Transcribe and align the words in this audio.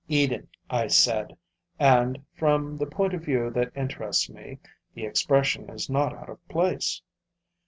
Eden, 0.07 0.47
I 0.67 0.87
said; 0.87 1.37
and, 1.77 2.25
from 2.33 2.79
the 2.79 2.87
point 2.87 3.13
of 3.13 3.23
view 3.23 3.51
that 3.51 3.71
interests 3.77 4.31
me, 4.31 4.57
the 4.95 5.05
expression 5.05 5.69
is 5.69 5.91
not 5.91 6.11
out 6.11 6.27
of 6.27 6.47
place. 6.47 7.03